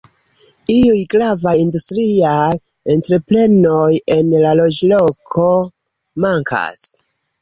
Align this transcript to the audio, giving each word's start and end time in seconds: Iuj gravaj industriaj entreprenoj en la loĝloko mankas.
Iuj 0.75 1.01
gravaj 1.15 1.53
industriaj 1.63 2.49
entreprenoj 2.93 3.85
en 4.17 4.33
la 4.47 4.55
loĝloko 4.61 5.47
mankas. 6.27 6.83